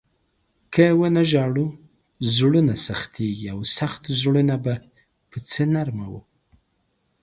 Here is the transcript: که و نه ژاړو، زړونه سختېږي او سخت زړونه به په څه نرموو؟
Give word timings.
که 0.73 0.85
و 0.99 1.01
نه 1.15 1.23
ژاړو، 1.31 1.67
زړونه 2.35 2.73
سختېږي 2.85 3.47
او 3.53 3.59
سخت 3.77 4.03
زړونه 4.21 4.55
به 4.63 4.73
په 5.29 5.37
څه 5.49 5.61
نرموو؟ 5.73 6.21